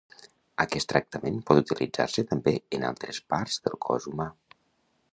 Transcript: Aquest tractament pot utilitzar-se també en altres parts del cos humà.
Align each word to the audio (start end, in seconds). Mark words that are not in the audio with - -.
Aquest 0.63 0.89
tractament 0.93 1.37
pot 1.51 1.61
utilitzar-se 1.61 2.25
també 2.33 2.57
en 2.79 2.89
altres 2.91 3.23
parts 3.35 3.63
del 3.67 3.81
cos 3.89 4.13
humà. 4.15 4.31